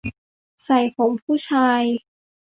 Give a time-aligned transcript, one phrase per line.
[0.63, 1.83] ใส่ผมผู้ชาย